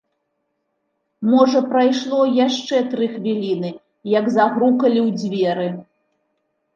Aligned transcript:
Можа 1.31 1.59
прайшло 1.73 2.21
яшчэ 2.45 2.79
тры 2.93 3.05
хвіліны, 3.17 3.69
як 4.19 4.25
загрукалі 4.39 4.99
ў 5.07 5.09
дзверы. 5.25 5.67